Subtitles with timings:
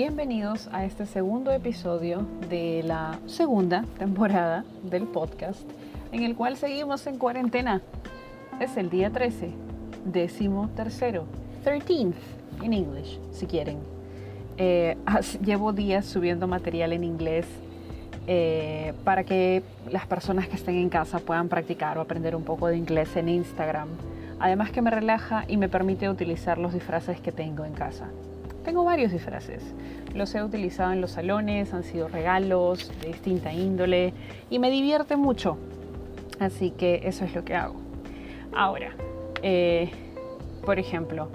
[0.00, 5.60] bienvenidos a este segundo episodio de la segunda temporada del podcast
[6.10, 7.82] en el cual seguimos en cuarentena.
[8.60, 9.50] Es el día 13,
[10.06, 11.26] décimo tercero,
[11.66, 12.14] 13th
[12.62, 13.76] en English, si quieren.
[14.56, 14.96] Eh,
[15.44, 17.44] llevo días subiendo material en inglés
[18.26, 22.68] eh, para que las personas que estén en casa puedan practicar o aprender un poco
[22.68, 23.88] de inglés en Instagram.
[24.38, 28.08] Además que me relaja y me permite utilizar los disfraces que tengo en casa.
[28.64, 29.62] Tengo varios disfraces.
[30.14, 34.12] Los he utilizado en los salones, han sido regalos de distinta índole
[34.50, 35.56] y me divierte mucho.
[36.38, 37.76] Así que eso es lo que hago.
[38.52, 38.92] Ahora,
[39.42, 39.90] eh,
[40.64, 41.28] por ejemplo,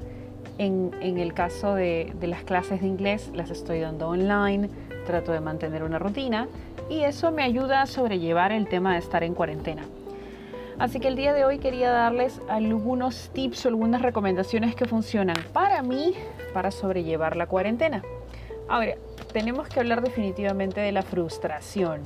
[0.58, 4.70] en, el caso de, de, las clases de inglés, las estoy dando online,
[5.05, 6.48] trato de mantener una rutina
[6.90, 9.84] y eso me ayuda a sobrellevar el tema de estar en cuarentena.
[10.78, 15.38] Así que el día de hoy quería darles algunos tips o algunas recomendaciones que funcionan
[15.54, 16.14] para mí
[16.55, 18.02] para sobrellevar la cuarentena.
[18.70, 18.96] Ahora,
[19.34, 21.99] tenemos que hablar definitivamente de la frustración.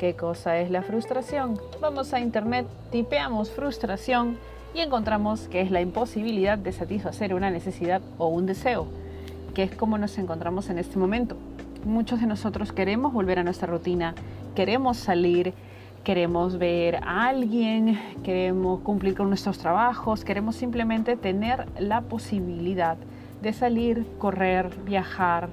[0.00, 1.60] ¿Qué cosa es la frustración?
[1.80, 4.36] Vamos a internet, tipeamos frustración
[4.74, 8.88] y encontramos que es la imposibilidad de satisfacer una necesidad o un deseo,
[9.54, 11.36] que es como nos encontramos en este momento.
[11.84, 14.16] Muchos de nosotros queremos volver a nuestra rutina,
[14.56, 15.54] queremos salir,
[16.02, 22.96] queremos ver a alguien, queremos cumplir con nuestros trabajos, queremos simplemente tener la posibilidad
[23.44, 25.48] de salir, correr, viajar,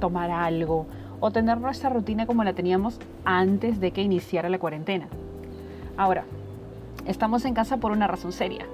[0.00, 0.86] tomar algo
[1.20, 5.06] o tener nuestra rutina como la teníamos antes de que iniciara la cuarentena.
[5.96, 6.24] Ahora,
[7.06, 8.66] estamos en casa por una razón seria,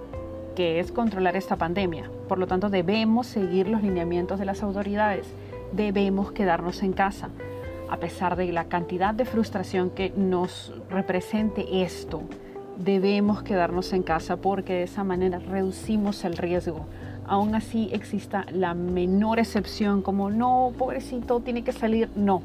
[0.57, 2.11] que es controlar esta pandemia.
[2.29, 5.27] Por lo tanto, debemos seguir los lineamientos de las autoridades.
[5.73, 7.29] Debemos quedarnos en casa
[7.91, 12.23] a pesar de la cantidad de frustración que nos represente esto,
[12.77, 16.87] debemos quedarnos en casa porque de esa manera reducimos el riesgo.
[17.27, 22.43] Aún así exista la menor excepción como no, pobrecito, tiene que salir, no.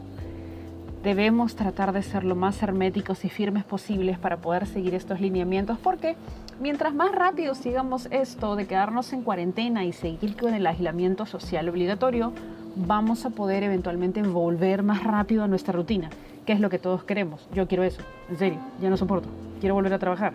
[1.03, 5.77] Debemos tratar de ser lo más herméticos y firmes posibles para poder seguir estos lineamientos
[5.77, 6.17] porque
[6.59, 11.69] mientras más rápido sigamos esto de quedarnos en cuarentena y seguir con el aislamiento social
[11.69, 12.33] obligatorio,
[12.75, 16.09] vamos a poder eventualmente volver más rápido a nuestra rutina,
[16.45, 17.47] que es lo que todos queremos.
[17.53, 19.29] Yo quiero eso, en serio, ya no soporto,
[19.61, 20.33] quiero volver a trabajar.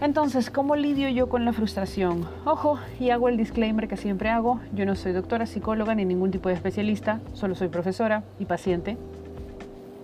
[0.00, 2.24] Entonces, ¿cómo lidio yo con la frustración?
[2.44, 6.30] Ojo, y hago el disclaimer que siempre hago, yo no soy doctora, psicóloga ni ningún
[6.30, 8.96] tipo de especialista, solo soy profesora y paciente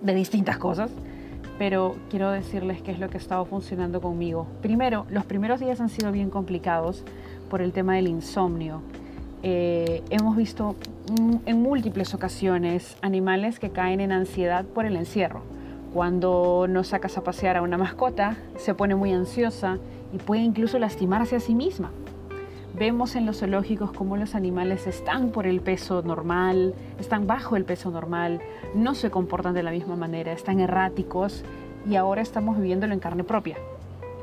[0.02, 0.90] de distintas cosas,
[1.58, 4.48] pero quiero decirles qué es lo que ha estado funcionando conmigo.
[4.62, 7.04] Primero, los primeros días han sido bien complicados
[7.48, 8.82] por el tema del insomnio.
[9.44, 10.74] Eh, hemos visto
[11.46, 15.53] en múltiples ocasiones animales que caen en ansiedad por el encierro.
[15.94, 19.78] Cuando no sacas a pasear a una mascota, se pone muy ansiosa
[20.12, 21.92] y puede incluso lastimarse a sí misma.
[22.76, 27.64] Vemos en los zoológicos cómo los animales están por el peso normal, están bajo el
[27.64, 28.40] peso normal,
[28.74, 31.44] no se comportan de la misma manera, están erráticos
[31.88, 33.56] y ahora estamos viviéndolo en carne propia.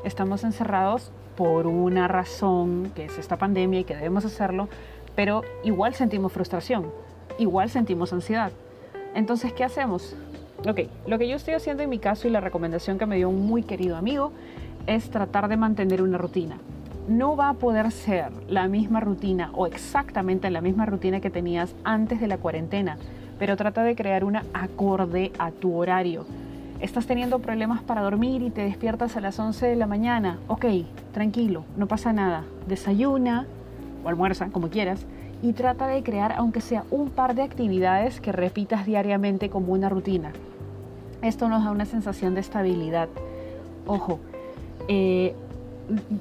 [0.04, 4.68] Estamos encerrados por una razón, que es esta pandemia y que debemos hacerlo,
[5.16, 6.92] pero igual sentimos frustración,
[7.38, 8.52] igual sentimos ansiedad.
[9.14, 10.14] Entonces, ¿qué hacemos?
[10.64, 13.28] Ok, lo que yo estoy haciendo en mi caso y la recomendación que me dio
[13.28, 14.30] un muy querido amigo
[14.86, 16.56] es tratar de mantener una rutina.
[17.08, 21.74] No va a poder ser la misma rutina o exactamente la misma rutina que tenías
[21.82, 22.96] antes de la cuarentena,
[23.40, 26.26] pero trata de crear una acorde a tu horario.
[26.80, 30.38] Estás teniendo problemas para dormir y te despiertas a las 11 de la mañana.
[30.46, 30.66] Ok,
[31.12, 32.44] tranquilo, no pasa nada.
[32.68, 33.46] Desayuna,
[34.04, 35.06] o almuerza, como quieras,
[35.42, 39.88] y trata de crear aunque sea un par de actividades que repitas diariamente como una
[39.88, 40.30] rutina.
[41.22, 43.08] Esto nos da una sensación de estabilidad.
[43.86, 44.18] Ojo,
[44.88, 45.34] eh,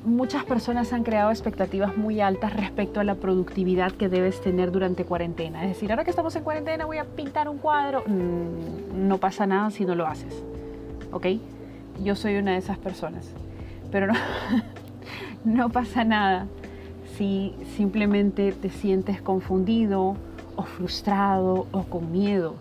[0.06, 5.04] muchas personas han creado expectativas muy altas respecto a la productividad que debes tener durante
[5.04, 5.64] cuarentena.
[5.64, 8.04] Es decir, ahora que estamos en cuarentena voy a pintar un cuadro.
[8.06, 10.44] Mm, no pasa nada si no lo haces.
[11.12, 11.28] ¿Ok?
[12.04, 13.30] Yo soy una de esas personas.
[13.92, 14.14] Pero no,
[15.46, 16.48] no pasa nada
[17.18, 20.16] si simplemente te sientes confundido
[20.56, 22.56] o frustrado o con miedo.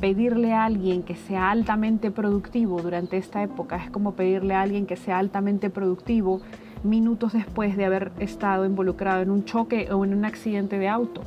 [0.00, 4.86] Pedirle a alguien que sea altamente productivo durante esta época es como pedirle a alguien
[4.86, 6.40] que sea altamente productivo
[6.82, 11.22] minutos después de haber estado involucrado en un choque o en un accidente de auto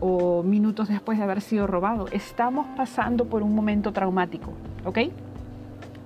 [0.00, 2.06] o minutos después de haber sido robado.
[2.10, 4.52] Estamos pasando por un momento traumático,
[4.84, 4.98] ¿ok?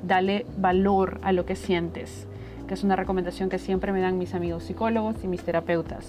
[0.06, 2.26] Dale valor a lo que sientes
[2.66, 6.06] que es una recomendación que siempre me dan mis amigos psicólogos y mis terapeutas.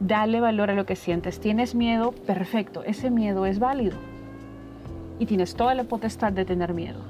[0.00, 1.40] Dale valor a lo que sientes.
[1.40, 2.12] ¿Tienes miedo?
[2.12, 3.96] Perfecto, ese miedo es válido.
[5.18, 7.00] Y tienes toda la potestad de tener miedo.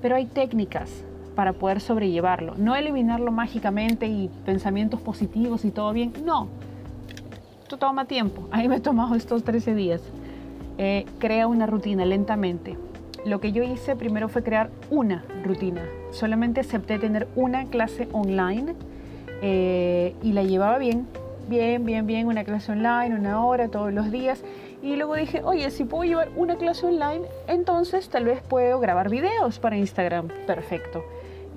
[0.00, 2.54] Pero hay técnicas para poder sobrellevarlo.
[2.56, 6.12] No eliminarlo mágicamente y pensamientos positivos y todo bien.
[6.24, 6.48] No.
[7.62, 8.48] Esto toma tiempo.
[8.52, 10.02] Ahí me he tomado estos 13 días.
[10.78, 12.76] Eh, crea una rutina lentamente.
[13.24, 15.82] Lo que yo hice primero fue crear una rutina.
[16.10, 18.74] Solamente acepté tener una clase online
[19.42, 21.06] eh, y la llevaba bien,
[21.48, 24.42] bien, bien, bien, una clase online, una hora todos los días.
[24.82, 29.08] Y luego dije, oye, si puedo llevar una clase online, entonces tal vez puedo grabar
[29.08, 30.28] videos para Instagram.
[30.46, 31.04] Perfecto.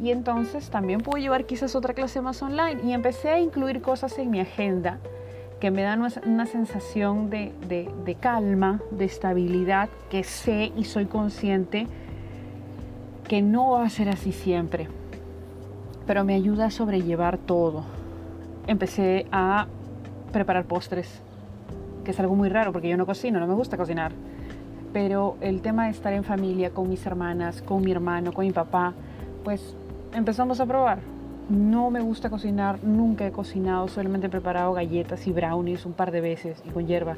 [0.01, 2.81] Y entonces también puedo llevar quizás otra clase más online.
[2.83, 4.99] Y empecé a incluir cosas en mi agenda
[5.59, 11.87] que me dan una sensación de, de, calma, de estabilidad, que sé y soy consciente
[13.27, 14.87] que no va a ser así siempre,
[16.05, 17.83] pero me ayuda a sobrellevar todo.
[18.67, 19.65] Empecé a
[20.31, 21.21] preparar postres,
[22.05, 24.13] que es algo muy raro porque yo no cocino, no me gusta cocinar,
[24.93, 28.53] pero el tema de estar en familia con mis hermanas, con mi hermano, con mi
[28.53, 28.93] papá,
[29.43, 29.75] pues
[30.13, 30.99] empezamos a probar
[31.49, 36.11] no me gusta cocinar, nunca he cocinado, solamente he preparado galletas y brownies un par
[36.11, 37.17] de veces y con hierba.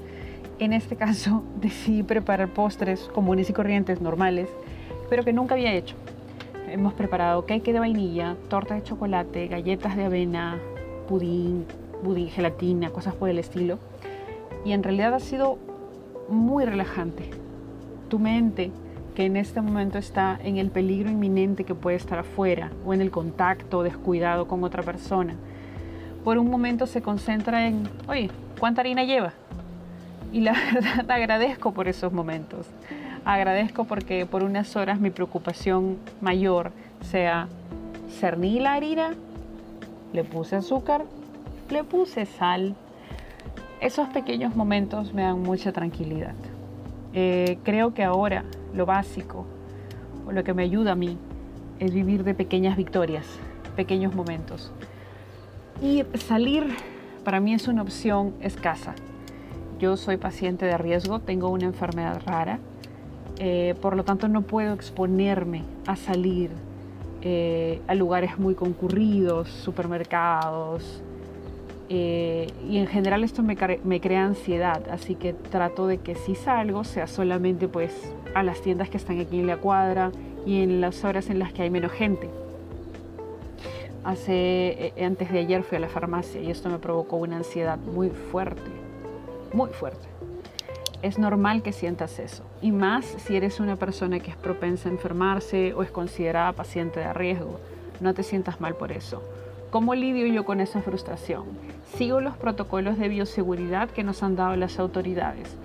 [0.60, 4.50] En este caso decidí preparar postres comunes y corrientes, normales,
[5.10, 5.96] pero que nunca había hecho.
[6.70, 10.58] Hemos preparado cake de vainilla, torta de chocolate, galletas de avena,
[11.08, 11.66] pudín,
[12.04, 13.80] pudín, gelatina, cosas por el estilo.
[14.68, 15.58] Y en realidad ha sido
[16.28, 17.30] muy relajante.
[18.10, 18.70] Tu mente
[19.16, 23.00] que en este momento está en el peligro inminente que puede estar afuera o en
[23.00, 25.36] el contacto descuidado con otra persona,
[26.26, 28.30] por un momento se concentra en, oye,
[28.60, 29.32] ¿cuánta harina lleva?
[30.34, 32.68] Y la verdad agradezco por esos momentos.
[33.24, 36.74] Agradezco porque por unas horas mi preocupación mayor
[37.10, 37.48] sea
[38.20, 39.14] cerní la harina,
[40.12, 41.06] le puse azúcar,
[41.70, 42.76] le puse sal.
[43.80, 46.34] Esos pequeños momentos me dan mucha tranquilidad.
[47.14, 48.44] Eh, creo que ahora
[48.74, 49.46] lo básico
[50.26, 51.16] o lo que me ayuda a mí
[51.80, 53.28] es vivir de pequeñas victorias,
[53.76, 54.72] pequeños momentos.
[55.80, 56.76] Y salir
[57.24, 58.96] para mí es una opción escasa.
[59.80, 62.60] Yo soy paciente de riesgo, tengo una enfermedad rara,
[63.38, 66.50] eh, por lo tanto no puedo exponerme a salir
[67.22, 71.04] eh, a lugares muy concurridos, supermercados,
[71.90, 76.84] eh, y en general esto me, crea ansiedad, así que trato de que si salgo
[76.84, 80.12] sea solamente pues a las tiendas que están aquí en la cuadra
[80.46, 82.30] y en las horas en las que hay menos gente.
[84.04, 87.78] Hace, eh, antes de ayer fui a la farmacia y esto me provocó una ansiedad
[87.78, 88.70] muy fuerte,
[89.54, 90.08] muy fuerte.
[91.02, 94.92] Es normal que sientas eso, y más si eres una persona que es propensa a
[94.92, 97.60] enfermarse o es considerada paciente de riesgo.
[98.02, 99.22] No te sientas mal por eso.
[99.70, 101.44] ¿Cómo lidio yo con esa frustración?
[101.98, 105.58] Sigo los protocolos de bioseguridad que nos han dado las autoridades.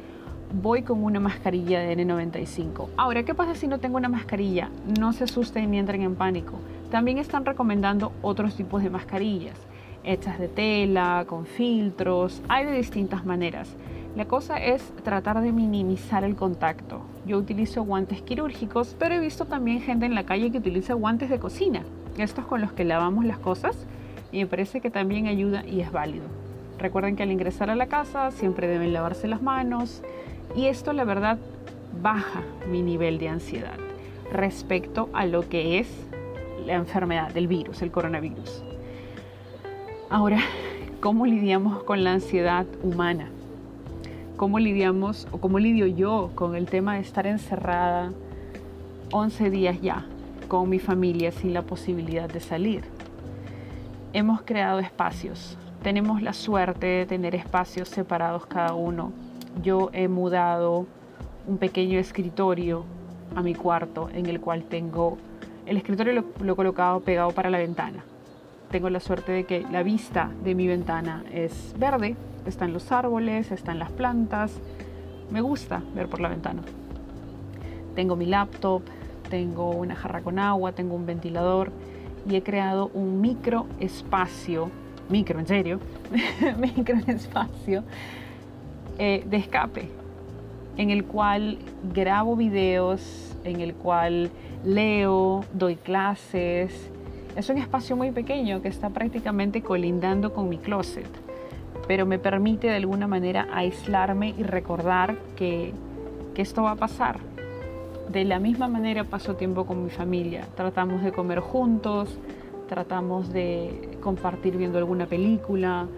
[0.60, 2.88] Voy con una mascarilla de N95.
[2.96, 4.70] Ahora, ¿qué pasa si no tengo una mascarilla?
[4.98, 6.54] No se asusten ni entren en pánico.
[6.90, 9.56] También están recomendando otros tipos de mascarillas,
[10.02, 13.76] hechas de tela, con filtros, hay de distintas maneras.
[14.16, 17.02] La cosa es tratar de minimizar el contacto.
[17.24, 21.30] Yo utilizo guantes quirúrgicos, pero he visto también gente en la calle que utiliza guantes
[21.30, 21.84] de cocina,
[22.18, 23.86] estos con los que lavamos las cosas
[24.32, 26.24] y me parece que también ayuda y es válido.
[26.78, 30.02] Recuerden que al ingresar a la casa siempre deben lavarse las manos
[30.56, 31.38] y esto la verdad
[32.02, 33.76] baja mi nivel de ansiedad
[34.32, 35.88] respecto a lo que es
[36.66, 38.64] la enfermedad del virus, el coronavirus.
[40.08, 40.38] Ahora,
[41.00, 43.28] ¿cómo lidiamos con la ansiedad humana?
[44.36, 48.12] ¿Cómo lidiamos o cómo lidio yo con el tema de estar encerrada
[49.12, 50.06] 11 días ya
[50.48, 52.91] con mi familia sin la posibilidad de salir?
[54.12, 55.56] Hemos creado espacios.
[55.82, 59.12] Tenemos la suerte de tener espacios separados cada uno.
[59.62, 60.86] Yo he mudado
[61.46, 62.84] un pequeño escritorio
[63.34, 65.18] a mi cuarto en el cual tengo
[65.66, 68.04] el escritorio lo, he colocado pegado para la ventana.
[68.70, 72.16] Tengo la suerte de que la vista de mi ventana es verde,
[72.46, 74.60] están los árboles, están las plantas.
[75.30, 76.62] Me gusta ver por la ventana.
[77.94, 78.82] Tengo mi laptop,
[79.28, 81.70] tengo una jarra con agua, tengo un ventilador
[82.28, 84.70] y he creado un micro espacio,
[85.08, 85.80] micro en serio,
[86.58, 87.82] micro espacio
[88.98, 89.88] eh, de escape,
[90.76, 91.58] en el cual
[91.92, 94.30] grabo videos, en el cual
[94.64, 96.90] leo, doy clases.
[97.36, 101.08] Es un espacio muy pequeño que está prácticamente colindando con mi closet,
[101.88, 105.72] pero me permite de alguna manera aislarme y recordar que,
[106.34, 107.18] que esto va a pasar,
[108.12, 110.46] de la misma manera paso tiempo con mi familia.
[110.54, 112.18] Tratamos de comer juntos,
[112.68, 115.88] tratamos de compartir viendo alguna película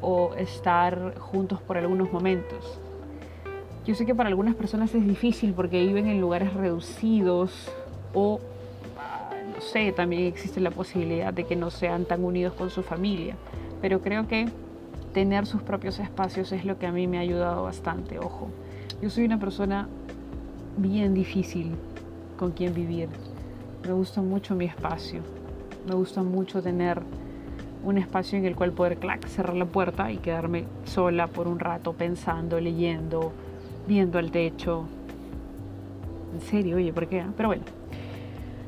[0.00, 2.80] o estar juntos por algunos momentos.
[3.86, 7.70] Yo sé que para algunas personas es difícil porque viven en lugares reducidos
[8.12, 8.40] o,
[9.54, 13.36] no sé, también existe la posibilidad de que no sean tan unidos con su familia.
[13.80, 14.48] Pero creo que
[15.12, 18.48] tener sus propios espacios es lo que a mí me ha ayudado bastante, ojo.
[19.00, 19.86] Yo soy una persona
[20.76, 21.72] bien difícil
[22.38, 23.08] con quien vivir.
[23.86, 25.22] Me gusta mucho mi espacio.
[25.86, 27.02] Me gusta mucho tener
[27.84, 31.58] un espacio en el cual poder clac, cerrar la puerta y quedarme sola por un
[31.58, 33.32] rato pensando, leyendo,
[33.86, 34.86] viendo al techo.
[36.32, 37.24] En serio, oye, ¿por qué?
[37.36, 37.64] Pero bueno,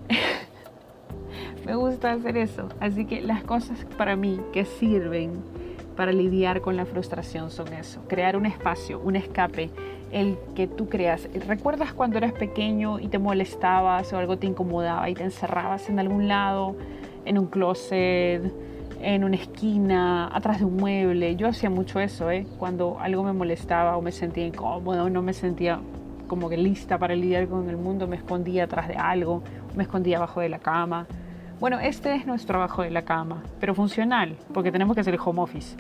[1.67, 2.69] me gusta hacer eso.
[2.79, 5.33] Así que las cosas para mí que sirven
[5.97, 8.03] para lidiar con la frustración son eso.
[8.07, 9.71] Crear un espacio, un escape,
[10.13, 11.29] el que tú creas.
[11.47, 15.99] ¿Recuerdas cuando eras pequeño y te molestabas o algo te incomodaba y te encerrabas en
[15.99, 16.77] algún lado,
[17.25, 18.43] en un closet?
[19.01, 21.37] en una esquina, atrás de un mueble.
[21.37, 22.47] Yo hacía mucho eso, ¿eh?
[22.59, 25.81] Cuando algo me molestaba o me sentía incómodo no me sentía
[26.27, 29.43] como que lista para lidiar con el mundo, me escondía atrás de algo,
[29.77, 31.07] me escondía abajo de la cama.
[31.61, 35.21] Bueno, este es nuestro abajo de la cama, pero funcional, porque tenemos que hacer el
[35.25, 35.77] home office.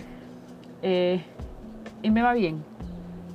[0.83, 1.21] Eh,
[2.02, 2.62] y me va bien,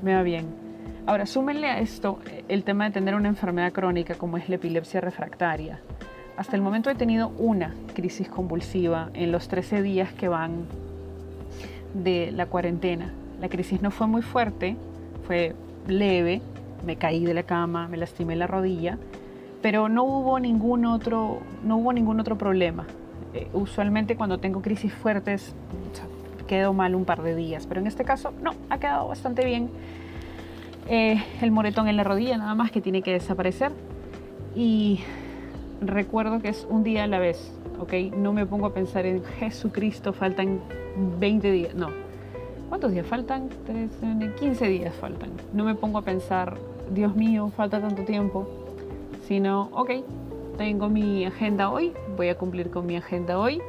[0.02, 0.61] me va bien.
[1.08, 5.02] Ahora, súmenle a esto el tema de tener una enfermedad crónica como es la epilepsia
[5.02, 5.80] refractaria.
[6.38, 10.66] Hasta el momento he tenido una crisis convulsiva en los 13 días que van
[11.94, 13.12] de la cuarentena.
[13.40, 14.78] La crisis no fue muy fuerte,
[15.26, 15.56] fue
[15.88, 16.42] leve,
[16.86, 18.98] me caí de la cama, me lastimé la rodilla,
[19.62, 22.86] pero no hubo ningún otro, no hubo ningún otro problema.
[23.34, 25.56] Eh, usualmente cuando tengo crisis fuertes
[26.48, 29.70] quedo mal un par de días, pero en este caso no, ha quedado bastante bien.
[30.88, 33.72] Eh, el moretón en la rodilla nada más que tiene que desaparecer
[34.56, 35.00] y
[35.82, 37.94] recuerdo que es un día a la vez, ¿ok?
[38.16, 40.60] No me pongo a pensar en Jesucristo, faltan
[41.20, 41.90] 20 días, no.
[42.70, 43.50] ¿Cuántos días faltan?
[44.40, 45.32] 15 días faltan.
[45.54, 46.58] No me pongo a pensar,
[46.94, 48.48] Dios mío, falta tanto tiempo,
[49.28, 49.92] sino, ok,
[50.58, 53.62] tengo mi agenda hoy, voy a cumplir con mi agenda hoy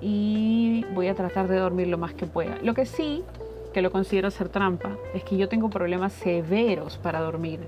[0.00, 2.58] y voy a tratar de dormir lo más que pueda.
[2.62, 3.24] Lo que sí,
[3.72, 7.60] que lo considero ser trampa, es que yo tengo problemas severos para dormir.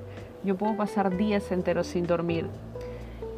[0.44, 2.47] Yo puedo pasar días enteros sin dormir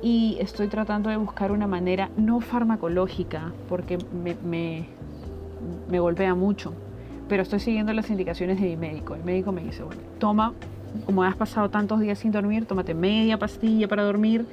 [0.04, 4.36] y estoy tratando de buscar una manera no farmacológica porque me,
[5.88, 6.74] me, golpea mucho,
[7.26, 9.14] pero estoy siguiendo las indicaciones de mi médico.
[9.14, 10.52] El médico me dice, bueno, toma,
[11.06, 14.44] como has pasado tantos días sin dormir, tómate media pastilla para dormir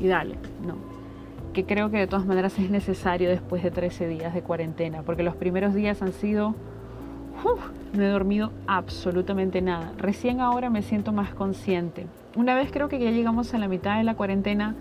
[0.00, 0.76] y dale, no.
[1.52, 5.22] Que creo que de todas maneras es necesario después de 13 días de cuarentena, porque
[5.22, 6.54] los primeros días han sido...
[7.92, 9.92] no he dormido absolutamente nada.
[9.98, 13.98] Recién ahora me siento más consciente una vez creo que ya llegamos a la mitad
[13.98, 14.74] de la cuarentena,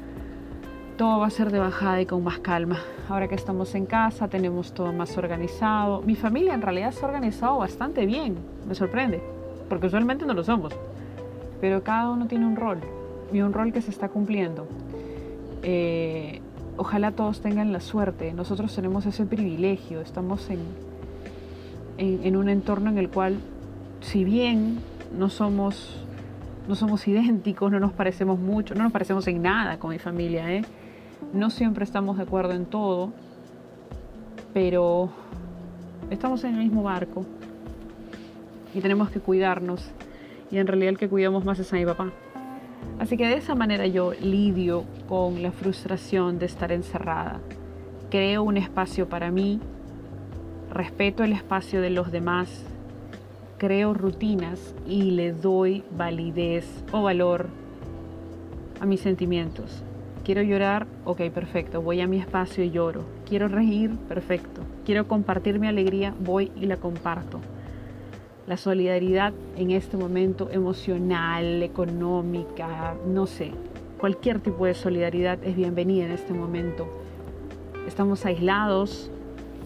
[0.97, 2.79] todo va a ser de bajada y con más calma.
[3.09, 6.01] Ahora que estamos en casa, tenemos todo más organizado.
[6.01, 9.21] Mi familia en realidad se ha organizado bastante bien, me sorprende,
[9.69, 10.73] porque usualmente no lo somos.
[11.61, 12.79] Pero cada uno tiene un rol
[13.31, 14.67] y un rol que se está cumpliendo.
[15.61, 16.41] Eh,
[16.77, 18.33] ojalá todos tengan la suerte.
[18.33, 20.01] Nosotros tenemos ese privilegio.
[20.01, 20.49] Estamos
[21.97, 23.37] en, un entorno en el cual,
[24.01, 24.79] si bien
[25.17, 25.99] no somos
[26.67, 30.49] no somos idénticos, no nos parecemos mucho, no nos parecemos en nada con mi familia,
[30.53, 30.63] ¿eh?
[31.33, 33.11] No siempre estamos de acuerdo en todo,
[34.53, 35.09] pero
[36.09, 37.25] estamos en el mismo barco
[38.73, 39.91] y tenemos que cuidarnos.
[40.51, 42.11] Y en realidad el que cuidamos más es a mi papá.
[42.99, 47.39] Así que de esa manera yo lidio con la frustración de estar encerrada.
[48.09, 49.59] Creo un espacio para mí,
[50.73, 52.65] respeto el espacio de los demás,
[53.57, 57.47] creo rutinas y le doy validez o valor
[58.79, 59.83] a mis sentimientos.
[60.25, 63.03] Quiero llorar, ok, perfecto, voy a mi espacio y lloro.
[63.27, 64.61] Quiero reír, perfecto.
[64.85, 67.39] Quiero compartir mi alegría, voy y la comparto.
[68.47, 73.51] La solidaridad en este momento emocional, económica, no sé,
[73.99, 76.87] cualquier tipo de solidaridad es bienvenida en este momento.
[77.87, 79.09] Estamos aislados,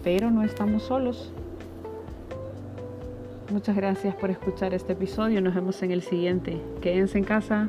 [0.08, 1.30] pero no estamos solos.
[3.52, 5.42] Muchas gracias por escuchar este episodio.
[5.42, 6.62] Nos vemos en el siguiente.
[6.80, 7.68] Quédense en casa.